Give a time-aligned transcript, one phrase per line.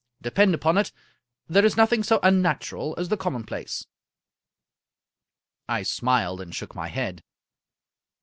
[0.19, 0.91] Depend upon it,
[1.47, 3.85] there is nothing so unnatural as the commonplace."
[5.69, 7.21] I smiled and shook my head.